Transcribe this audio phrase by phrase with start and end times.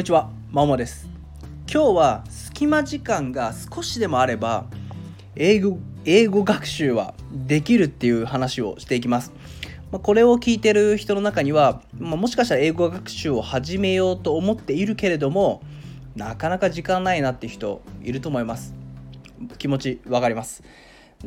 [0.00, 1.06] んにちは、まおまです。
[1.70, 4.64] 今日は隙間時間が少しでもあれば
[5.36, 9.30] 英語英語学習はできるっていう話をしていきます。
[9.92, 15.60] まあ、これを聞いてる人の中には、まあ、もしかしたら英語学習を始めようと思っているけれども
[16.16, 18.72] なかなか時間ないなって人いると思います。
[19.58, 20.62] 気持ちわかります。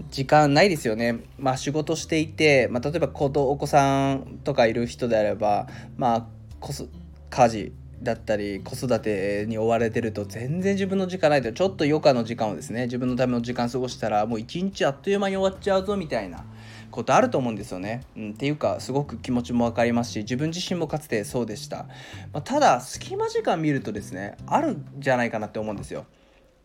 [0.10, 1.20] 時間ないですよね。
[1.38, 6.26] まあ仕事していて、まあ、例えば子とお子さんとかいる人であれば、まあ、
[6.60, 6.88] こす
[7.30, 16.45] 家事だったり子育てに追われてると全然自分の時間ないとちょっと余暇の時間をですね自分のための時間過ごしたらもう一日あっという間に終わっちゃうぞみたいな
[16.91, 18.03] ことあると思うんですよね。
[18.16, 21.88] うん、っていうかすごく気持ちも分かりますし自分自身もかつてそうでした。
[22.31, 26.05] まあ、ただ隙間時間見るとですねあるんじゃないかなって思うんですよ。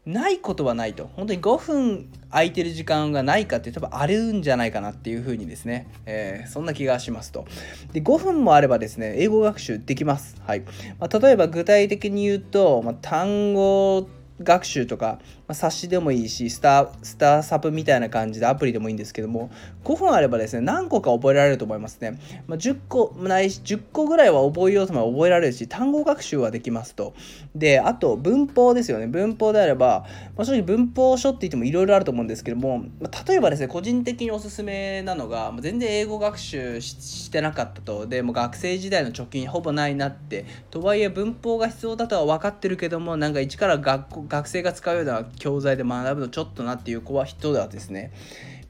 [0.09, 1.11] ないことはないと。
[1.17, 7.47] 本当に5分空いてる時間がないかって多分あるんじゃないかなっていうふうにですね、えー、そんな気がしますと。
[7.93, 10.41] で5分もあればですね英語学習できます。
[10.47, 10.61] はい、
[10.98, 14.09] まあ、例えば具体的に言うと、まあ、単語
[14.42, 15.19] 学習とか、
[15.49, 19.51] ま、冊子でもいいしスタースターサプみたいな感じでアプリでもいいんですけども
[19.85, 27.15] 5分あればですね何個か覚えられると思いますね、まあ、10個ないし10個ぐらいは覚えようとも覚えられるし単語学習はできますと。
[27.55, 29.07] であと文法ですよね。
[29.07, 30.05] 文法であれば、
[30.37, 38.07] まあ、正直文法書って言ってもいろいろあると思うんですけども、まあ、例えばですね個人的におすすめなのが、ま、全然英語学習してなかったと。
[38.07, 40.45] でも学生時代の貯金ほぼないなって。
[40.71, 48.12] とはいえ文法が必要だとは分かってるけどもなんか一から学校学生が使うような教材で学ぶのちょっとなっていう子は人ではですね。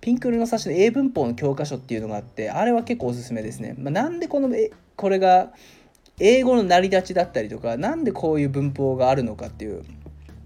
[0.01, 4.49] ピンク色の冊子で英文法の教科書っていうのがあってあれは結構おすすめですね、まあ、なんでこの
[4.95, 5.53] これが
[6.21, 9.85] 英語の成り立ちだったりとか何でこういう文法があるのかっていう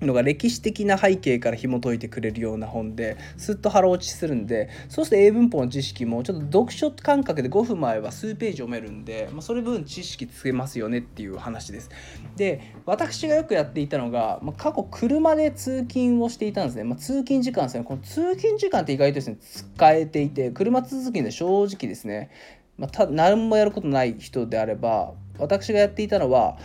[0.06, 11.90] のが歴史的な背景から紐解いてくれるような本ですっと腹落ちするんでそうすると英文法の知識もちょっと読書感覚で5分前は数ページ読めるんで、まあ、それ分知識つけますよねっていう話です。
[12.36, 17.84] で私がよくやっていたのが、まあ、過去車で通勤をしていたんですね、まあ、通勤時間ですね。
[17.84, 22.30] この通勤時間って意外とですね使えていて車通勤で正直ですね、
[22.78, 26.58] まあ、た何もやることない人であれば私がやっていたのは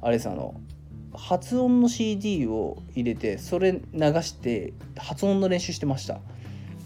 [0.00, 0.54] あれですあの
[1.14, 6.20] 発音の CD を入れてそれ流して発音の練習してました。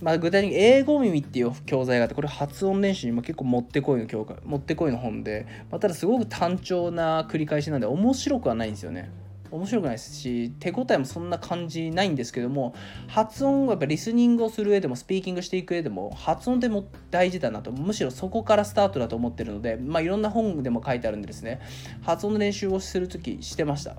[0.00, 9.10] まあ、具体的に英語耳っていう教材があってこれ発音練習にも結構もってこいの教科もってこいの本で、まあ、ただすごく単調な繰り返しなんで面白くはないんですよね。
[9.50, 12.74] 面白くないですし手応えもそんな感じないんですけども
[13.06, 21.60] 発音はやっぱリスニングをする上でもスピーキングしていく上でも発音でも大事だなとむしろそこからスタートだと思ってるのでまあいろんな本でも書いてあるんでですね
[22.02, 23.96] 発音の練習をする時してました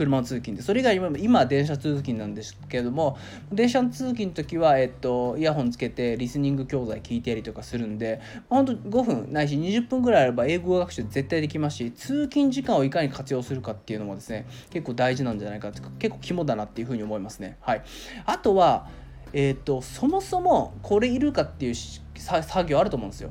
[0.00, 3.18] 車通勤でそれ以外にも今電車通勤なんですけれども
[3.52, 17.58] 電車通勤の時は、えっと、イヤホンつけてリスニング教材聞いてやりとかするんでほんと5分ないし20分ぐらいあれば英語学習絶対できますし通勤時間をいかに活用するかっていうのもですね結構大事なんじゃないかって結構肝だなっていうふうに思いますね。
[17.60, 17.82] はい。
[18.24, 18.88] あとは
[19.32, 23.30] えっとそもそもこれいるかっていう作業あると思うんですよ。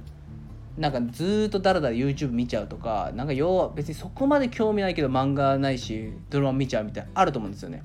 [0.79, 7.84] なんかずっとだらだら YouTube 見ちゃうとかなんか要は別にそこまで興味ないけど漫画ないしドラマ見ちゃうみたいなあると思うんですよね。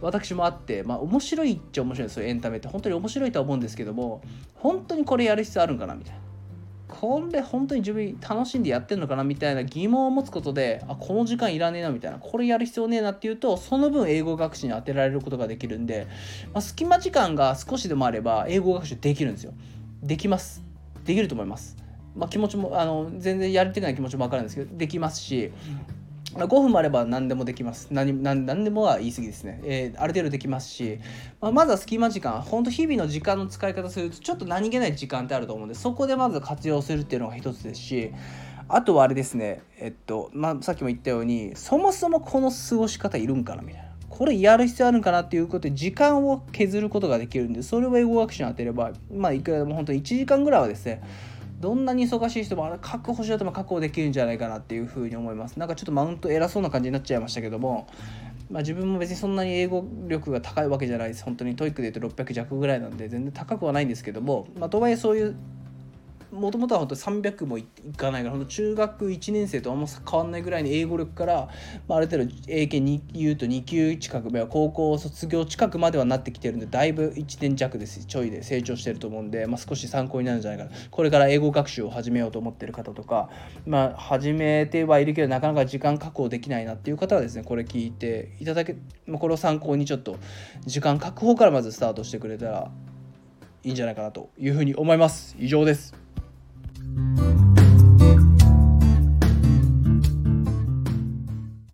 [0.00, 2.20] 私もあってまあ面白いっちゃ面白いです。
[2.20, 2.68] よエンタメって。
[2.68, 4.22] 本当に面白いとは思うんですけども
[4.54, 6.20] 本当にこれやる必要あるんかなみたいな。
[6.88, 12.18] これ本当に自分楽しんでやってんのかなみたいな疑問を持つことであこの時間いらねえなみたいな。
[12.18, 16.06] これやる必要ねえなっていうとその分英語学習に当てられることができるんで、
[16.54, 19.52] まあ、隙間時間が少しでもあれば英語学習できるんですよ。
[20.02, 20.62] できます。
[21.04, 21.76] できると思います。
[22.16, 25.52] まあ、気持ちもあの全然やりてない気持ちも分かるんですけどできますし、
[26.34, 27.88] 5分もあれば何でもできます。
[27.90, 30.98] 何何何でもは言い過ぎですね、えー、ある程度できますし、
[31.40, 32.40] まあ、まずは隙間時間。
[32.42, 38.12] 本当日々の時間の使い方するとちょっと何気ない時間ってあると思うんでそこでまず活用するっていうのが一つですし
[38.68, 39.62] あとはあれですね。
[39.78, 43.90] えっと、まあ、さっきも言ったようにそもそもこの過ごし方いるんかなみたいな。
[44.08, 51.02] これやる必要あるんかなっていうことで時間を削ることができるんでそれを英語学習に当てればまあいくらでも本当1時間ぐらいはですね
[51.60, 55.58] どんなに忙しい人もあれ確保しようとも確保できるんじゃないかなっていうふうに思います。
[55.58, 57.86] なんかちょっとマウント偉そうな感じになっちゃいましたけども。
[58.50, 62.96] まあ、自分も別にそんなに英語力が高いわけじゃないです本当に TOEIC で言うと600弱ぐらいなん。
[62.96, 65.36] で全然高くはないんですけども、まあ、とはいえそういう
[66.32, 67.64] もともとは本当300もい
[67.96, 71.48] かないから本当中学1年生とあんま変わんないぐらいに英語力から、
[71.88, 80.70] まあ、ある程度英検で言うと2級近く高校卒業近くまではなってきてるんでだいぶ1年弱ですちょいで成長してると思うんで、まあ、少し参考になるんじゃないかな。
[80.90, 83.28] これから英語学習を始めようと思ってる方とか、
[83.66, 88.76] まあ、始めてはいるけどなかなか時間確保できないなっていう方はですねこれ聞いていただけ、
[89.06, 90.16] まあ、これを参考にちょっと
[90.66, 92.70] 時間確保からまずスタートしてくれたら
[93.62, 95.36] いいんじゃないかなというふうに思います。
[95.38, 95.94] 以上です。